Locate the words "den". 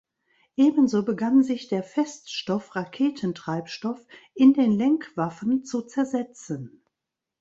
4.55-4.71